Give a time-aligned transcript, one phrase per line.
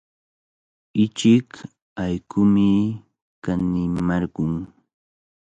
[1.03, 1.47] Ichik
[2.03, 2.67] allqumi
[3.43, 4.51] kanimarqun.